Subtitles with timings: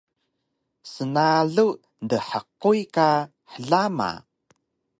[0.91, 1.67] snalu
[2.09, 3.09] dhquy ka
[3.53, 4.11] hlama